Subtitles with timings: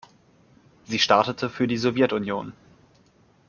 [0.85, 2.53] Sie startete für die Sowjetunion.